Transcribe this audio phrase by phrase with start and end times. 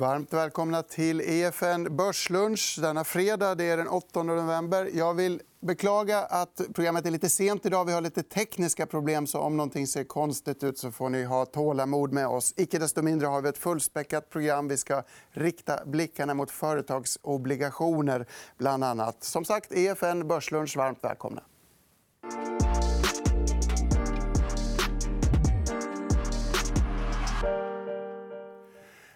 [0.00, 3.54] Varmt välkomna till EFN Börslunch denna fredag.
[3.54, 4.90] Det är den 8 november.
[4.94, 7.84] Jag vill beklaga att programmet är lite sent idag.
[7.84, 9.26] Vi har lite tekniska problem.
[9.26, 12.54] så Om någonting ser konstigt ut så får ni ha tålamod med oss.
[12.56, 14.68] Icke desto mindre har vi ett fullspäckat program.
[14.68, 18.26] Vi ska rikta blickarna mot företagsobligationer,
[18.58, 19.24] bland annat.
[19.24, 20.76] Som sagt, EFN Börslunch.
[20.76, 21.42] Varmt välkomna.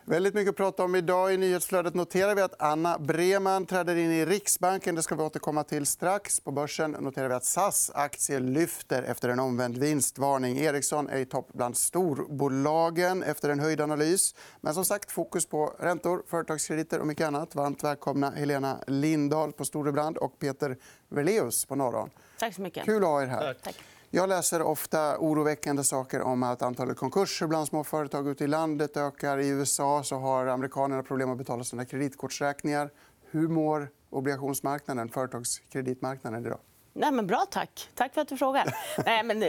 [0.07, 1.35] Väldigt mycket att prata om idag.
[1.35, 4.95] I nyhetsflödet noterar vi att Anna Breman träder in i Riksbanken.
[4.95, 6.41] Det ska vi återkomma till strax.
[6.41, 10.59] På börsen noterar vi att SAS aktie lyfter efter en omvänd vinstvarning.
[10.59, 14.35] Ericsson är i topp bland storbolagen efter en höjd analys.
[14.61, 17.55] Men som sagt, fokus på räntor, företagskrediter och mycket annat.
[17.55, 20.77] Varmt välkomna Helena Lindahl på Storebrand och Peter
[21.09, 22.11] Verleus på Norron.
[22.39, 22.85] Tack så mycket.
[22.85, 23.55] Kul att ha er här.
[23.65, 23.77] Tack.
[24.15, 28.97] Jag läser ofta oroväckande saker om att antalet konkurser bland små företag ute i landet
[28.97, 29.39] ökar.
[29.39, 32.91] I USA så har amerikanerna problem att betala sina kreditkortsräkningar.
[33.31, 36.59] Hur mår obligationsmarknaden, företagskreditmarknaden idag?
[36.93, 37.89] Nej, men bra, tack.
[37.95, 38.75] Tack för att du frågar.
[39.05, 39.49] Nej, men, eh,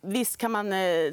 [0.00, 1.12] visst kan man eh,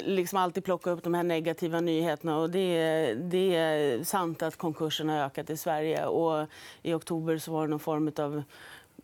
[0.00, 2.38] liksom alltid plocka upp de här negativa nyheterna.
[2.38, 6.06] Och det, är, det är sant att konkurserna har ökat i Sverige.
[6.06, 6.46] Och
[6.82, 8.42] I oktober så var det någon form av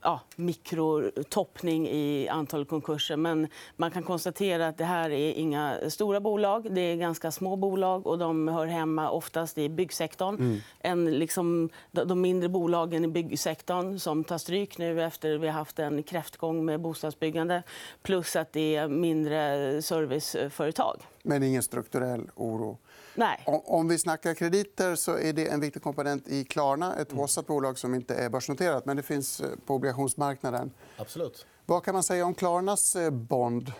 [0.04, 3.16] ja, mikrotoppning i antalet konkurser.
[3.16, 6.74] Men man kan konstatera att det här är inga stora bolag.
[6.74, 10.34] Det är ganska små bolag och de hör hemma oftast i byggsektorn.
[10.34, 10.60] Mm.
[10.80, 15.78] En, liksom, de mindre bolagen i byggsektorn som tar stryk nu efter vi har haft
[15.78, 17.62] en kräftgång med bostadsbyggande.
[18.02, 20.96] Plus att det är mindre serviceföretag.
[21.26, 22.78] Men ingen strukturell oro?
[23.14, 23.44] Nej.
[23.46, 26.96] Om vi snackar krediter så är det en viktig komponent i Klarna.
[26.96, 27.56] Ett håsat mm.
[27.56, 30.70] bolag som inte är börsnoterat, men det finns eh, på obligationsmarknaden.
[30.96, 31.46] Absolut.
[31.66, 33.72] Vad kan man säga om Klarnas eh, bond?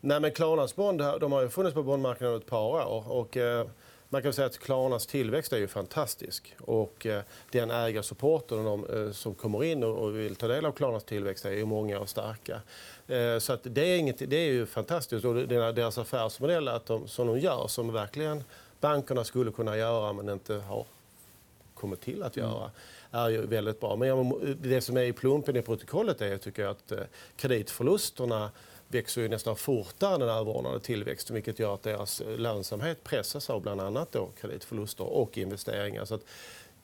[0.00, 3.10] Nej, men Klarnas bond de har funnits på bondmarknaden ett par år.
[3.12, 3.66] Och, eh,
[4.12, 6.54] man kan säga att Klarnas tillväxt är ju fantastisk.
[6.60, 10.72] Och, eh, den ägarsupporten och de eh, som kommer in och vill ta del av
[10.72, 12.60] Klarnas tillväxt är ju många och starka.
[13.08, 15.24] Eh, så att det, är inget, det är ju fantastiskt.
[15.24, 18.44] Och deras affärsmodell att de, som de gör, som verkligen
[18.80, 20.86] bankerna skulle kunna göra men inte har
[21.74, 22.70] kommit till att göra
[23.10, 23.96] är ju väldigt bra.
[23.96, 26.92] Men det som är i plumpen i protokollet är tycker jag, att
[27.36, 28.50] kreditförlusterna
[28.92, 33.50] växer ju nästan fortare än den överordnade tillväxten vilket gör att deras eh, lönsamhet pressas
[33.50, 36.04] av bland annat då kreditförluster och investeringar.
[36.04, 36.24] Så att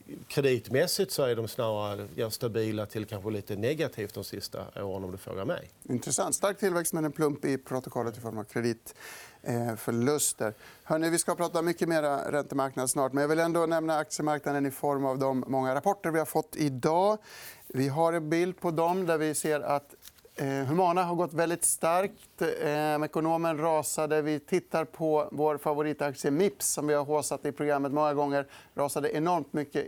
[0.06, 5.12] eh, kreditmässigt så är de snarare stabila till kanske lite negativt de sista åren om
[5.12, 5.70] du frågar mig.
[5.88, 6.34] Intressant.
[6.34, 10.46] Stark tillväxt men en plump i protokollet i form av kreditförluster.
[10.46, 10.52] Eh,
[10.84, 13.12] Hörrni, vi ska prata mycket mer räntemarknad snart.
[13.12, 16.56] Men jag vill ändå nämna aktiemarknaden i form av de många rapporter vi har fått
[16.56, 17.18] idag.
[17.66, 19.94] Vi har en bild på dem där vi ser att
[20.40, 22.42] Eh, Humana har gått väldigt starkt.
[22.42, 24.22] Eh, ekonomen rasade.
[24.22, 28.46] Vi tittar på vår favoritaktie Mips som vi har håsat i programmet många gånger.
[28.74, 29.86] rasade enormt mycket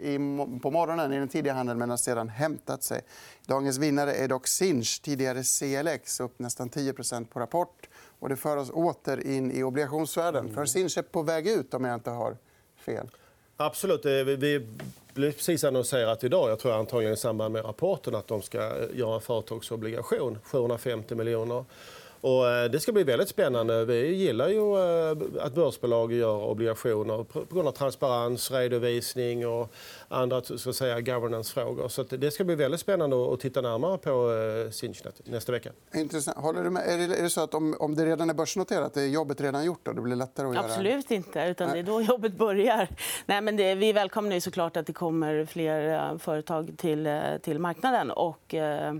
[0.62, 3.00] på morgonen i den tidiga handeln men har sedan hämtat sig.
[3.46, 7.88] Dagens vinnare är dock Sinch, tidigare CLX, upp nästan 10% på rapport.
[8.18, 10.54] Och det för oss åter in i obligationsvärlden.
[10.54, 12.36] För Sinch är på väg ut, om jag inte har
[12.76, 13.10] fel.
[13.62, 14.06] Absolut.
[14.06, 14.66] Eh, vi
[15.14, 18.98] blev precis annonserat idag, jag tror antagligen i samband med rapporten att de ska eh,
[18.98, 21.64] göra en företagsobligation, 750 miljoner
[22.20, 23.84] och eh, det ska bli väldigt spännande.
[23.84, 29.72] Vi gillar ju eh, att börsbolag gör obligationer på grund av transparens, redovisning och
[30.08, 31.88] andra så säga, governance-frågor.
[31.88, 35.70] Så det ska bli väldigt spännande att titta närmare på eh, Sinchnet nästa vecka.
[35.94, 36.36] Intressant.
[36.36, 36.82] Håller du med?
[36.88, 39.80] Är det så att om det redan är börsnoterat är jobbet redan gjort?
[39.82, 39.92] Då?
[39.92, 40.64] Det blir lättare att göra...
[40.64, 41.46] Absolut inte.
[41.46, 42.88] Utan det är då jobbet börjar.
[43.26, 48.10] Nej, men det, vi välkomnar såklart att det kommer fler företag till, till marknaden.
[48.10, 48.94] Och, eh,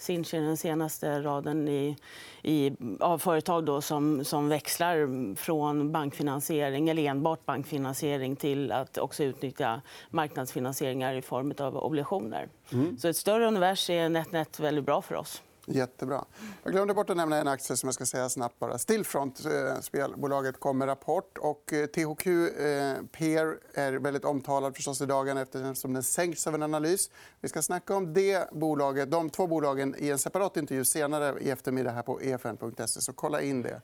[0.00, 1.96] Sinch är den senaste raden i,
[2.42, 9.24] i, av företag då som, som växlar från bankfinansiering, eller enbart bankfinansiering till att också
[9.24, 12.48] utnyttja marknadsfinansieringar i form av obligationer.
[12.72, 12.98] Mm.
[12.98, 15.42] Så ett större univers är net, net väldigt bra för oss.
[15.66, 16.24] Jättebra.
[16.62, 18.58] Jag glömde bort att nämna en aktie som jag ska säga snabbt.
[18.58, 18.78] Bara.
[18.78, 21.38] Stillfront, eh, spelbolaget, kom med rapport.
[21.38, 26.54] Och eh, THQ eh, Peer är väldigt omtalad förstås i dagarna eftersom den sänks av
[26.54, 27.10] en analys.
[27.40, 31.50] Vi ska snacka om det bolaget, de två bolagen i en separat intervju senare i
[31.50, 33.00] eftermiddag här på efn.se.
[33.00, 33.80] Så kolla in det.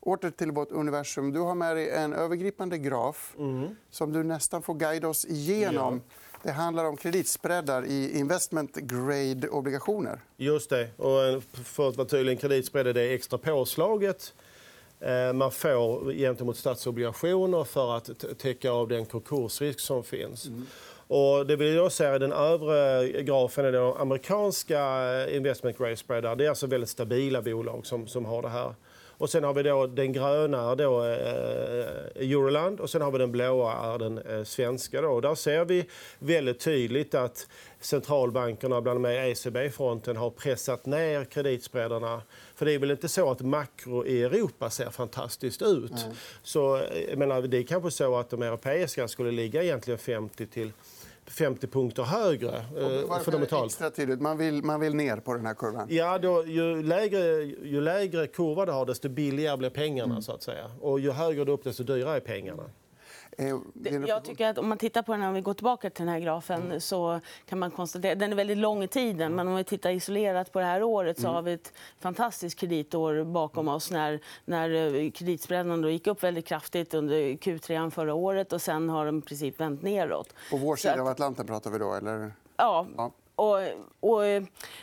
[0.00, 1.32] Åter till vårt universum.
[1.32, 3.68] Du har med dig en övergripande graf mm.
[3.90, 6.00] som du nästan får guida oss igenom.
[6.08, 6.14] Ja.
[6.42, 10.20] Det handlar om kreditspreadar i investment grade-obligationer.
[10.36, 10.88] Just det.
[10.96, 14.34] Och för att vara tydlig, kreditspread är det extra påslaget
[15.00, 20.46] eh, man får gentemot statsobligationer för att täcka av den konkursrisk som finns.
[20.46, 20.66] Mm.
[21.06, 24.80] Och det vill jag säga, den övre grafen är de amerikanska
[25.30, 26.36] investment grade spreadar.
[26.36, 28.74] Det är alltså väldigt stabila bolag som, som har det här.
[29.20, 33.18] Och sen har vi då den gröna är då, eh, Euroland och sen har vi
[33.18, 35.00] den blåa är den eh, svenska.
[35.00, 35.08] Då.
[35.08, 35.86] Och där ser vi
[36.18, 37.48] väldigt tydligt att
[37.80, 42.22] centralbankerna, bland annat ECB-fronten, har pressat ner kreditspreadarna.
[42.54, 45.90] För det är väl inte så att makro i Europa ser fantastiskt ut.
[45.90, 46.14] Mm.
[46.42, 50.72] Så jag menar, det är kanske så att de europeiska skulle ligga egentligen 50 till
[51.30, 52.56] 50 punkter högre.
[52.56, 53.66] Eh, fundamentalt.
[53.66, 54.20] Extra tydligt.
[54.20, 55.86] Man vill, man vill ner på den här kurvan.
[55.90, 60.12] Ja, då, ju, lägre, ju lägre kurva du har, desto billigare blir pengarna.
[60.12, 60.22] Mm.
[60.22, 60.70] så att säga.
[60.80, 62.62] Och ju högre du upp, desto dyrare är pengarna.
[63.40, 66.14] Eh, jag tycker att om man tittar på den, om vi går tillbaka till den
[66.14, 66.80] här grafen, mm.
[66.80, 69.34] så kan man konstatera den är väldigt lång i tiden.
[69.34, 71.34] Men om vi tittar isolerat på det här året så mm.
[71.34, 76.94] har vi ett fantastiskt kreditår bakom oss när, när eh, kreditspreaden gick upp väldigt kraftigt
[76.94, 80.34] under Q3 förra året och sen har de i princip vänt neråt.
[80.50, 81.94] På vår sida att, av Atlanten pratar vi då?
[81.94, 82.32] Eller?
[82.56, 83.12] Ja, ja.
[83.40, 83.58] Och,
[84.00, 84.22] och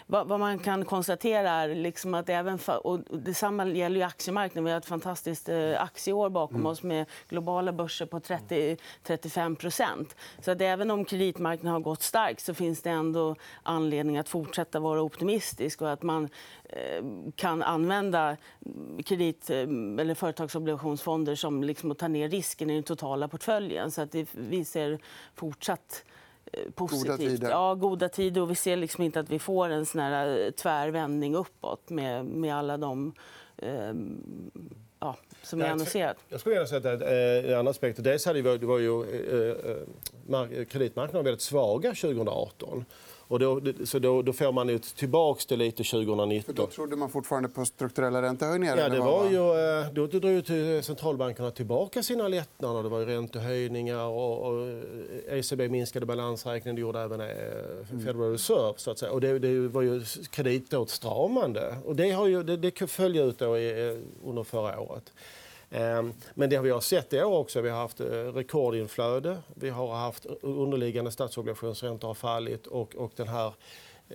[0.06, 4.66] vad, vad, man kan konstatera är liksom att även för, och detsamma gäller ju aktiemarknaden.
[4.66, 6.66] Vi har ett fantastiskt eh, aktieår bakom mm.
[6.66, 10.06] oss med globala börser på 30-35
[10.40, 14.80] Så att även om kreditmarknaden har gått starkt så finns det ändå anledning att fortsätta
[14.80, 16.30] vara optimistisk och att man
[16.64, 17.04] eh,
[17.36, 18.38] kan använda
[19.06, 19.60] kredit eh,
[20.00, 23.92] eller företagsobligationsfonder som liksom att ta ner risken i den totala portföljen.
[23.92, 25.00] Så att det, vi ser
[25.36, 26.27] fortsatt Eh,
[26.76, 27.06] positivt.
[27.06, 27.50] Goda tider.
[27.50, 28.42] Ja, goda tider.
[28.42, 32.26] Och vi ser liksom inte att vi får en sån här eh, tvärvändning uppåt med,
[32.26, 33.14] med alla de
[33.58, 33.94] eh,
[35.00, 36.18] ja, som är annonserat.
[36.30, 38.04] Jag skulle gärna säga att eh, en annan aspekt.
[38.04, 42.86] Dels hade vi, det var ju, eh, kreditmarknaden väldigt svaga 2018.
[43.28, 46.56] Och då, så då, då får man tillbaka det lite 2019.
[46.56, 48.78] För då trodde man fortfarande på strukturella räntehöjningar?
[48.78, 52.84] Ja, det var ju, eh, då drog ju centralbankerna tillbaka sina lättnader.
[52.84, 54.68] Det var ju räntehöjningar och, och
[55.30, 56.76] ECB minskade balansräkningen.
[56.76, 57.28] Det gjorde även eh,
[57.92, 58.06] mm.
[58.06, 58.74] Federal Reserve.
[58.78, 59.12] Så att säga.
[59.12, 61.78] Och det, det var ju kreditåtstramande.
[61.86, 63.98] Och det, har ju, det, det följde ut då i, eh,
[64.30, 65.14] under förra året.
[65.70, 69.70] Ehm, men det vi har sett i år också, vi har haft eh, rekordinflöde, vi
[69.70, 73.54] har haft underliggande statsobligationsräntor har fallit och, och den här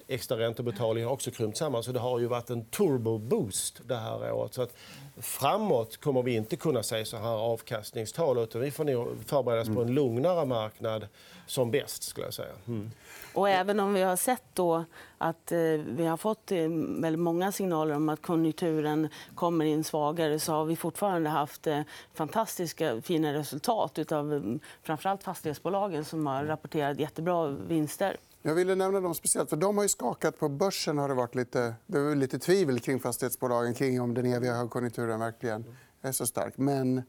[0.08, 1.82] extra räntebetalningen har också krympt samman.
[1.82, 4.54] Så det har ju varit en turbo-boost det här året.
[4.54, 4.74] Så att
[5.20, 9.68] framåt kommer vi inte kunna se så här avkastningstal utan vi får nog förbereda oss
[9.68, 11.08] på en lugnare marknad
[11.46, 12.02] som bäst.
[12.02, 12.52] Skulle jag säga.
[12.66, 12.90] Mm.
[13.34, 14.84] Och även om vi har sett då
[15.18, 16.68] att eh, vi har fått eh,
[17.00, 21.80] väldigt många signaler om att konjunkturen kommer in svagare så har vi fortfarande haft eh,
[22.14, 28.16] fantastiska fina resultat av framförallt fastighetsbolagen som har rapporterat jättebra vinster.
[28.44, 30.98] Jag ville nämna dem speciellt, för de har ju skakat på börsen.
[30.98, 35.20] Har det varit lite, det var lite tvivel kring fastighetsbolagen kring om den eviga högkonjunkturen
[35.20, 35.64] verkligen
[36.00, 36.54] är så stark.
[36.56, 37.02] Men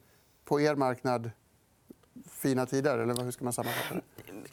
[0.45, 1.31] på er marknad
[2.30, 2.97] fina tider?
[3.00, 4.01] Eller hur ska man sammanfatta det?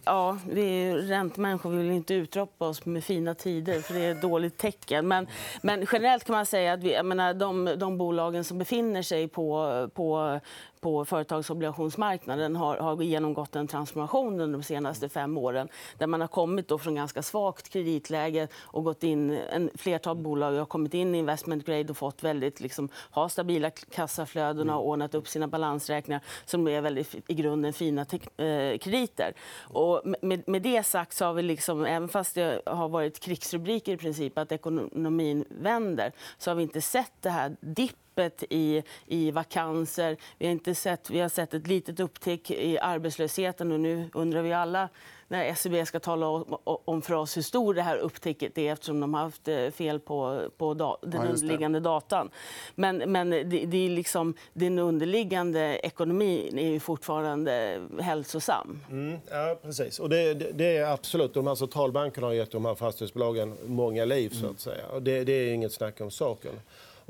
[0.05, 1.71] Ja, vi är räntemänniskor.
[1.71, 5.09] Vi vill inte utropa oss med fina tider, för det är ett dåligt tecken.
[5.09, 5.27] Men,
[5.63, 9.29] men generellt kan man säga att vi, jag menar, de, de bolagen som befinner sig
[9.29, 10.41] på, på
[10.81, 15.69] på företagsobligationsmarknaden har, har genomgått en transformation under de senaste fem åren
[15.99, 20.53] där man har kommit då från ganska svagt kreditläge och gått in, en flertal bolag
[20.53, 25.15] har kommit in i investment grade och fått väldigt, liksom, ha stabila kassaflöden och ordnat
[25.15, 28.07] upp sina balansräkningar som är väldigt i grunden fina
[28.37, 29.33] eh, krediter.
[29.59, 33.93] Och med, med det sagt så har vi, liksom, även fast det har varit krigsrubriker
[33.93, 38.83] i princip att ekonomin vänder, så har vi inte sett det här dipp öppet i,
[39.07, 40.17] i vakanser.
[40.39, 43.73] Vi har, inte sett, vi har sett ett litet upptick i arbetslösheten.
[43.73, 44.89] Och nu undrar vi alla
[45.29, 46.27] när SCB e ska tala
[46.65, 50.01] om för oss hur stor det här upptäcket är eftersom de har haft eh, fel
[50.01, 52.31] på, på da, den ja, underliggande datan.
[52.75, 58.81] Men, men det, det, är liksom, den underliggande ekonomin är ju fortfarande hälsosam.
[58.91, 59.99] Mm, ja, precis.
[59.99, 61.35] Och det, det, det, är absolut.
[61.35, 64.31] De här centralbankerna har gett de här fastighetsbolagen många liv.
[64.31, 64.87] Så att säga.
[64.87, 66.53] Och det, det är inget snack om saken.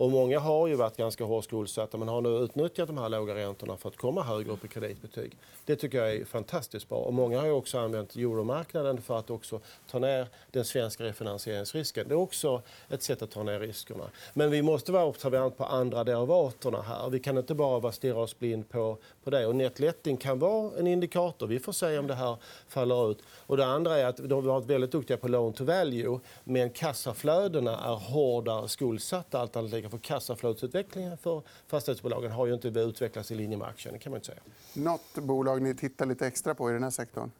[0.01, 3.35] Och många har ju varit ganska hårt skuldsatta men har nu utnyttjat de här låga
[3.35, 5.37] räntorna för att komma högre upp i kreditbetyg.
[5.65, 6.99] Det tycker jag är fantastiskt bra.
[6.99, 12.09] Och många har också använt euromarknaden för att också ta ner den svenska refinansieringsrisken.
[12.09, 14.05] Det är också ett sätt att ta ner riskerna.
[14.35, 17.11] Men vi måste vara observant på andra derivaterna här.
[17.11, 19.47] Vi kan inte bara stirra oss blind på, på det.
[19.47, 21.47] Och netletting kan vara en indikator.
[21.47, 22.37] Vi får se om det här
[22.69, 23.19] faller ut.
[23.47, 26.71] Och det andra är att de har varit väldigt duktiga på loan to value men
[26.71, 33.57] kassaflödena är hårdare skuldsatta alternativ för kassaflödesutvecklingen för fastighetsbolagen har ju inte utvecklats i linje
[33.57, 33.99] med aktien.
[33.99, 34.41] kan man inte säga.
[34.75, 37.31] Något bolag ni tittar lite extra på i den här sektorn?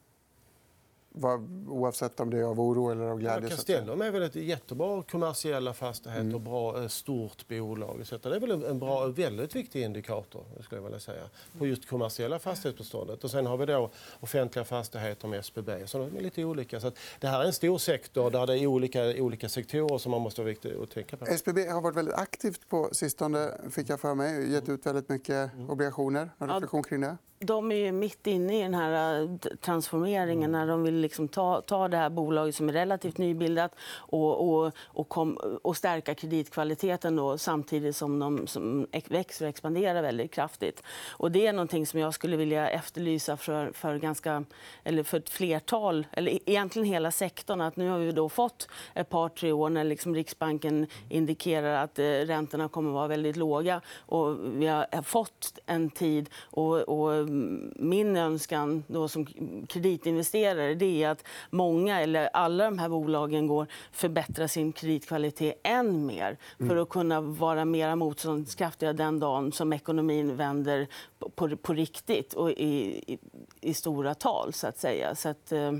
[1.69, 3.49] Oavsett om det är av oro eller av glädje.
[3.49, 6.35] Ja, Castellum är väl ett jättebra kommersiella fastigheter mm.
[6.35, 8.07] och bra, stort bolag.
[8.07, 11.23] Så det är väl en bra, väldigt viktig indikator skulle jag vilja säga,
[11.59, 13.25] på just kommersiella fastighetsbeståndet.
[13.25, 13.91] Och sen har vi då
[14.21, 15.87] offentliga fastigheter med SBB.
[15.87, 16.81] Så de är lite olika.
[16.81, 20.21] Så det här är en stor sektor där det är olika, olika sektorer som man
[20.21, 20.43] måste
[20.83, 21.27] att tänka på.
[21.27, 24.53] SBB har varit väldigt aktivt på sistone, fick jag för mig.
[24.53, 25.71] Gett ut väldigt mycket mm.
[25.71, 26.31] obligationer.
[26.39, 27.17] Någon reflektion kring det?
[27.45, 31.61] De är ju mitt inne i den här eh, transformeringen när de vill liksom ta,
[31.61, 37.17] ta det här bolaget som är relativt nybildat och, och, och, kom, och stärka kreditkvaliteten
[37.17, 40.83] då, samtidigt som de som växer och expanderar väldigt kraftigt.
[41.11, 44.45] Och det är någonting som jag skulle vilja efterlysa för, för, ganska,
[44.85, 47.61] eller för ett flertal, eller e-, egentligen hela sektorn.
[47.61, 51.99] Att nu har vi då fått ett par, tre år när liksom Riksbanken indikerar att
[51.99, 53.81] eh, räntorna kommer att vara väldigt låga.
[53.99, 57.30] Och vi har eh, fått en tid och, och
[57.75, 59.27] min önskan då som
[59.69, 66.07] kreditinvesterare det är att många eller alla de här bolagen går förbättra sin kreditkvalitet än
[66.07, 66.83] mer för mm.
[66.83, 70.87] att kunna vara mer motståndskraftiga den dagen som ekonomin vänder
[71.35, 73.19] på, på, riktigt och i, i,
[73.61, 74.53] i, stora tal.
[74.53, 75.15] så att säga.
[75.15, 75.73] Så att, eh,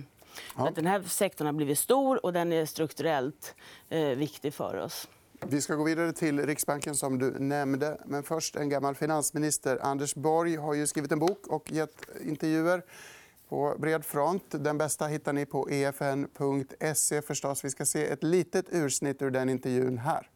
[0.57, 0.69] Ja.
[0.69, 3.55] Att den här sektorn har blivit stor och den är strukturellt
[3.89, 5.09] eh, viktig för oss.
[5.47, 8.01] Vi ska gå vidare till Riksbanken, som du nämnde.
[8.07, 9.79] Men först en gammal finansminister.
[9.83, 12.83] Anders Borg har ju skrivit en bok och gett intervjuer
[13.49, 14.45] på bred front.
[14.51, 17.23] Den bästa hittar ni på efn.se.
[17.23, 17.65] förstås.
[17.65, 20.31] Vi ska se ett litet ursnitt ur den intervjun här.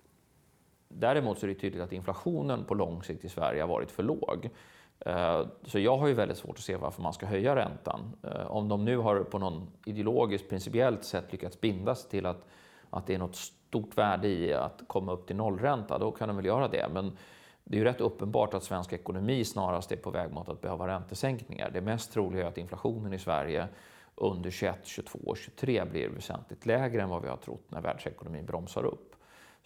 [0.89, 4.51] Däremot är det tydligt att inflationen på lång sikt i Sverige har varit för låg.
[4.99, 8.17] Eh, så jag har ju väldigt svårt att se varför man ska höja räntan.
[8.23, 12.47] Eh, om de nu har på någon ideologiskt, principiellt sätt lyckats binda sig till att,
[12.91, 13.37] att det är något
[13.75, 16.89] stort värde i att komma upp till nollränta, då kan de väl göra det.
[16.93, 17.17] Men
[17.65, 20.89] det är ju rätt uppenbart att svensk ekonomi snarast är på väg mot att behöva
[20.89, 21.71] räntesänkningar.
[21.71, 23.69] Det mest troliga är att inflationen i Sverige
[24.15, 28.47] under 21, 22 och 23 blir väsentligt lägre än vad vi har trott när världsekonomin
[28.47, 29.15] bromsar upp.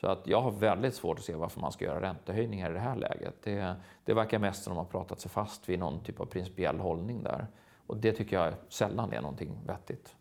[0.00, 2.80] Så att jag har väldigt svårt att se varför man ska göra räntehöjningar i det
[2.80, 3.34] här läget.
[3.42, 6.26] Det, det verkar mest som att de har pratat sig fast vid någon typ av
[6.26, 7.46] principiell hållning där.
[7.86, 10.14] Och det tycker jag sällan är någonting vettigt.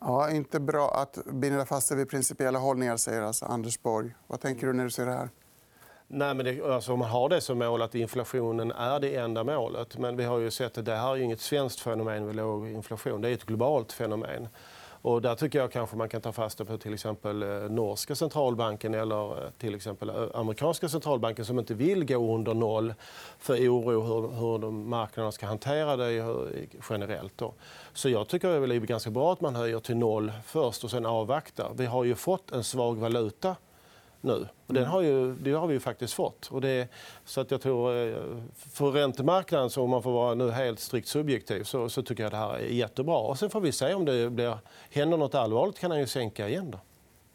[0.00, 4.14] Ja, inte bra att binda fast sig vid principiella hållningar, säger alltså Anders Borg.
[4.26, 5.28] Vad tänker du när du ser det här?
[6.06, 9.44] Nej, men det, alltså, om man har det som mål att inflationen är det enda
[9.44, 9.98] målet.
[9.98, 13.20] Men vi har ju sett att det här är inget svenskt fenomen med låg inflation.
[13.20, 14.48] Det är ett globalt fenomen.
[15.02, 18.94] Och där tycker jag kanske man kan ta fasta på till exempel eh, norska centralbanken
[18.94, 22.94] eller eh, till exempel eh, amerikanska centralbanken som inte vill gå under noll
[23.38, 26.38] för oro hur, hur de marknaderna ska hantera det
[26.90, 27.38] generellt.
[27.38, 27.54] Då.
[27.92, 31.06] Så jag tycker det är ganska bra att man höjer till noll först och sen
[31.06, 31.72] avvaktar.
[31.74, 33.56] Vi har ju fått en svag valuta
[34.20, 34.48] nu.
[34.66, 36.46] Och den har ju, det har vi ju faktiskt fått.
[36.46, 36.88] Och det,
[37.24, 38.16] så att jag tror, eh,
[38.56, 42.32] för räntemarknaden, så om man får vara nu helt strikt subjektiv, så, så tycker jag
[42.32, 43.18] det här är jättebra.
[43.18, 44.58] Och sen får vi se om det blir,
[44.90, 46.70] händer nåt allvarligt kan han ju sänka igen.
[46.70, 46.78] Då.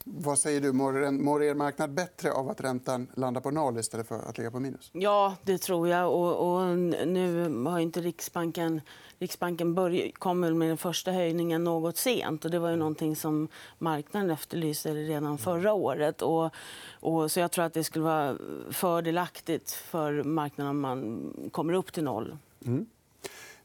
[0.04, 0.72] Vad säger du?
[0.72, 4.60] Mår er marknad bättre av att räntan landar på noll istället för att ligga på
[4.60, 4.90] minus?
[4.94, 6.12] Ja, det tror jag.
[6.14, 8.82] Och, och nu har inte Riksbanken...
[9.20, 12.46] Riksbanken börj, kom med den första höjningen något sent.
[12.46, 16.22] Och det var ju någonting som marknaden efterlyste redan förra året.
[16.22, 16.54] Och,
[16.92, 18.38] och, så jag tror att det skulle vara
[18.72, 22.38] fördelaktigt för marknaden om man kommer upp till noll.
[22.66, 22.86] Mm.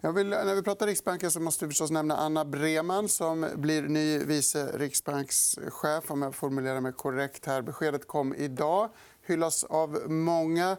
[0.00, 3.82] Jag vill, när vi pratar Riksbanken så måste vi förstås nämna Anna Breman som blir
[3.82, 6.10] ny vice riksbankschef.
[6.10, 7.46] Om jag formulerar mig korrekt.
[7.46, 7.62] här.
[7.62, 8.90] Beskedet kom idag.
[9.26, 10.76] hyllas av många.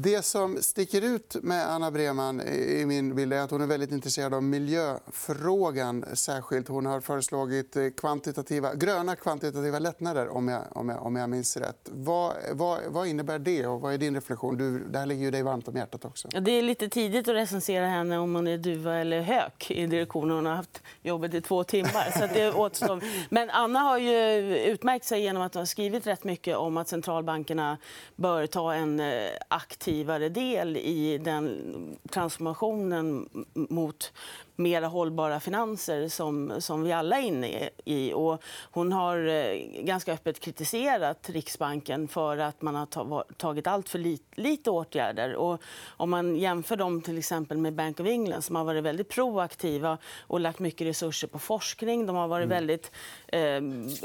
[0.00, 3.92] Det som sticker ut med Anna Breman i min bild är att hon är väldigt
[3.92, 6.04] intresserad av miljöfrågan.
[6.12, 6.68] särskilt.
[6.68, 11.90] Hon har föreslagit kvantitativa, gröna kvantitativa lättnader, om jag, om jag, om jag minns rätt.
[11.92, 13.66] Vad, vad, vad innebär det?
[13.66, 14.58] och Vad är din reflektion?
[14.58, 16.04] Du, det här ligger ju dig varmt om hjärtat.
[16.04, 16.28] också.
[16.28, 20.36] Det är lite tidigt att recensera henne om hon är duva eller hök i direktionen.
[20.36, 22.18] Hon har haft jobbet i två timmar.
[22.18, 23.02] Så det återstår.
[23.34, 27.78] Men Anna har ju utmärkt sig genom att ha skrivit rätt mycket om att centralbankerna
[28.16, 34.12] bör ta en eh, aktiv aktivare del i den transformationen mot
[34.58, 38.12] mer hållbara finanser som, som vi alla är inne i.
[38.12, 42.86] Och hon har eh, ganska öppet kritiserat Riksbanken för att man har
[43.34, 45.34] tagit allt för lite, lite åtgärder.
[45.34, 49.08] Och om man jämför dem till exempel med Bank of England som har varit väldigt
[49.08, 52.06] proaktiva och lagt mycket resurser på forskning.
[52.06, 52.56] De har varit mm.
[52.56, 52.92] väldigt
[53.26, 53.60] eh,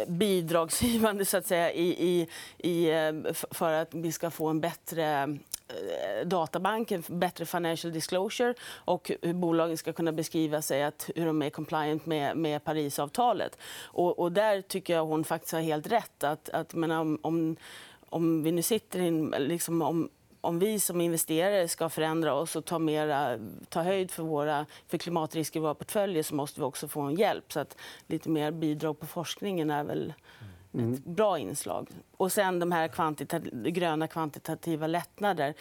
[0.08, 5.38] bidragsgivande så att säga, i, i, i, eh, för att vi ska få en bättre
[5.68, 11.42] Eh, databanken, bättre financial disclosure och hur bolagen ska kunna beskriva sig att hur de
[11.42, 13.58] är compliant med, med Parisavtalet.
[13.82, 16.24] Och, och där tycker jag hon faktiskt har helt rätt.
[16.24, 17.56] Att, att, men om, om,
[18.10, 20.10] om vi nu sitter in, liksom, om,
[20.42, 23.40] om vi som investerare ska förändra oss och ta, mera,
[23.70, 27.16] ta höjd för, våra, för klimatrisker i våra portföljer så måste vi också få en
[27.16, 27.54] hjälp.
[27.54, 27.78] Så att
[28.08, 30.53] lite mer bidrag på forskningen är väl mm.
[30.74, 30.94] Mm.
[30.94, 31.90] Ett bra inslag.
[32.18, 35.54] Och sen de här kvantita gröna kvantitativa lättnader.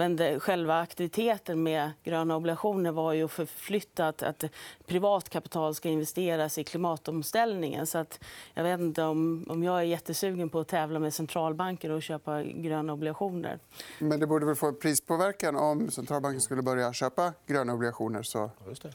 [0.00, 4.44] Inte, själva aktiviteten med gröna obligationer var ju att förflytta att, att
[4.86, 7.86] privat kapital ska investeras i klimatomställningen.
[7.86, 11.90] Så att jag vet inte om, om jag är jättesugen på att tävla med centralbanker
[11.90, 13.58] och köpa gröna obligationer.
[13.98, 18.22] Men det borde väl få prispåverkan om centralbanken skulle börja köpa gröna obligationer?
[18.22, 18.50] Så...
[18.68, 18.92] Just det.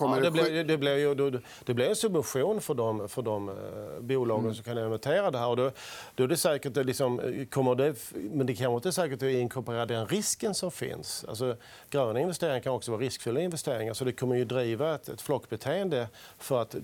[0.00, 3.54] Ja, det, blir, det, blir ju, det blir en subvention för de, för de eh,
[4.00, 4.54] bolagen mm.
[4.54, 5.48] som kan emittera det här.
[5.48, 5.70] Och då,
[6.14, 9.86] då är det säkert, liksom, kommer det, men det kanske inte är säkert att inkorporera
[9.86, 11.24] den risken som finns.
[11.28, 11.56] Alltså,
[11.90, 13.94] gröna investeringar kan också vara riskfyllda investeringar.
[13.94, 16.76] Så det kommer ju driva ett, ett flockbeteende för att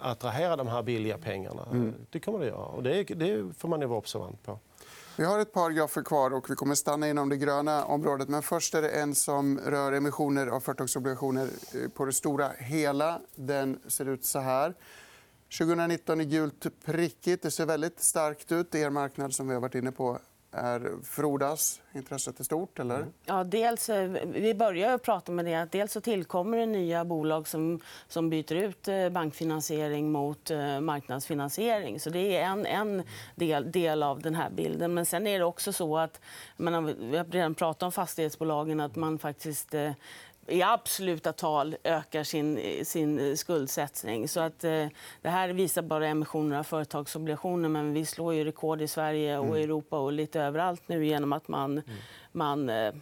[0.00, 1.66] attrahera de här billiga pengarna.
[1.72, 1.94] Mm.
[2.10, 2.64] Det kommer det göra.
[2.64, 4.58] Och det, det får man ju vara observant på.
[5.20, 8.28] Vi har ett par grafer kvar och vi kommer stanna inom det gröna området.
[8.28, 13.20] Men först är det en som rör emissioner av företagsobligationer eh, på det stora hela.
[13.34, 14.74] Den ser ut så här.
[15.58, 17.42] 2019 är gult prickigt.
[17.42, 18.70] Det ser väldigt starkt ut.
[18.70, 20.18] Det är er marknad som vi har varit inne på
[20.52, 21.80] är frodas.
[21.92, 22.78] Intresset är stort?
[22.78, 22.96] Eller?
[22.96, 23.12] Mm.
[23.24, 25.54] Ja, dels, eh, vi börjar prata med det.
[25.54, 30.80] Att dels så tillkommer det nya bolag som, som byter ut eh, bankfinansiering mot eh,
[30.80, 32.00] marknadsfinansiering.
[32.00, 33.02] Så det är en, en
[33.34, 34.94] del, del av den här bilden.
[34.94, 36.20] Men sen är det också så att...
[36.56, 38.80] Man, vi har redan pratat om fastighetsbolagen.
[38.80, 39.74] att man faktiskt
[40.50, 44.28] i absoluta tal ökar sin, sin skuldsättning.
[44.28, 44.86] Så att, eh,
[45.22, 49.46] det här visar bara emissioner av företagsobligationer men vi slår ju rekord i Sverige och
[49.46, 49.62] mm.
[49.62, 51.84] Europa och lite överallt nu genom att man, mm.
[52.32, 52.94] man eh, eh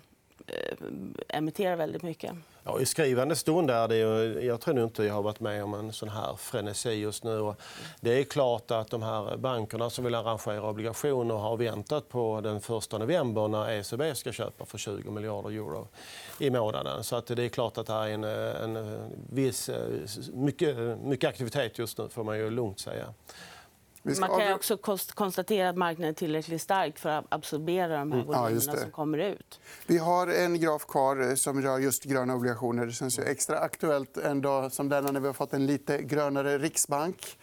[0.49, 0.76] Eh,
[1.28, 2.33] emitterar väldigt mycket.
[2.64, 5.75] Ja, I skrivande stund är det ju, jag tror inte jag har varit med om
[5.75, 7.55] en sån här frenesi just nu.
[8.00, 12.57] Det är klart att de här bankerna som vill arrangera obligationer har väntat på den
[12.57, 15.88] 1 november när ECB ska köpa för 20 miljarder euro
[16.38, 17.05] i månaden.
[17.05, 18.99] Så att det är klart att det är en, en
[19.31, 19.88] viss, eh,
[20.33, 23.14] mycket, mycket aktivitet just nu, får man ju lugnt säga.
[24.20, 24.76] Man kan också
[25.14, 28.26] konstatera att marknaden är tillräckligt stark för att absorbera de här mm.
[28.26, 29.60] volymerna ja, som kommer ut.
[29.86, 32.86] Vi har en graf kvar eh, som rör just gröna obligationer.
[32.86, 36.58] Det känns extra aktuellt en dag som denna när vi har fått en lite grönare
[36.58, 37.38] riksbank.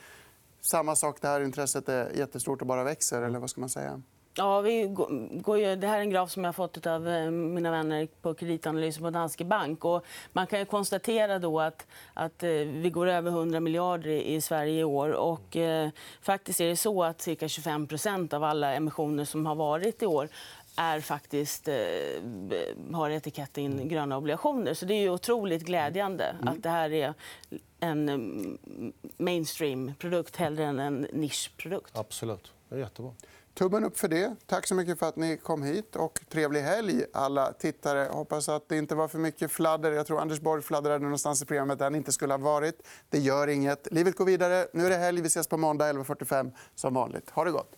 [0.61, 1.41] Samma sak där.
[1.41, 3.21] Intresset är jättestort och bara växer.
[3.21, 4.01] Eller vad ska man säga?
[4.37, 4.87] Ja, vi
[5.31, 8.07] går ju, det här är en graf som jag har fått av eh, mina vänner
[8.21, 9.85] på kreditanalysen på Danske Bank.
[9.85, 14.79] Och man kan konstatera då att, att eh, vi går över 100 miljarder i Sverige
[14.79, 15.09] i år.
[15.09, 15.89] Och, eh,
[16.21, 20.29] faktiskt är det så att cirka 25% av alla emissioner som har varit i år
[20.75, 21.75] är faktiskt, eh,
[22.93, 24.73] har etiketten gröna obligationer.
[24.73, 26.47] Så Det är otroligt glädjande mm.
[26.47, 27.13] att det här är
[27.79, 28.57] en mm,
[29.17, 31.97] mainstream-produkt hellre än en nischprodukt.
[31.97, 32.51] Absolut.
[32.69, 33.11] Det är jättebra.
[33.55, 34.35] Tummen upp för det.
[34.45, 35.95] Tack så mycket för att ni kom hit.
[35.95, 38.07] och Trevlig helg, alla tittare.
[38.11, 39.91] Hoppas att det inte var för mycket fladder.
[39.91, 42.87] Jag tror Anders Borg fladdrade någonstans i programmet där han inte skulle ha varit.
[43.09, 43.87] Det gör inget.
[43.91, 44.67] Livet går vidare.
[44.73, 45.21] Nu är det helg.
[45.21, 47.29] Vi ses på måndag 11.45 som vanligt.
[47.29, 47.71] Ha det gott.